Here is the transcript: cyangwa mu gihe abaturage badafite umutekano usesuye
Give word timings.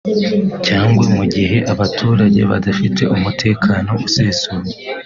cyangwa 0.67 1.03
mu 1.15 1.23
gihe 1.33 1.57
abaturage 1.73 2.39
badafite 2.51 3.01
umutekano 3.15 3.91
usesuye 4.07 4.73